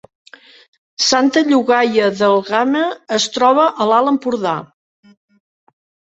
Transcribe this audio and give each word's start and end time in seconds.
Santa 1.07 1.41
Llogaia 1.49 2.07
d’Àlguema 2.21 2.81
es 3.17 3.27
troba 3.35 3.65
a 3.69 3.87
l’Alt 3.91 4.13
Empordà 4.13 4.55